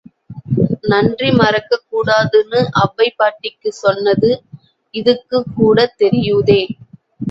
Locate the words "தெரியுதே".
5.99-6.61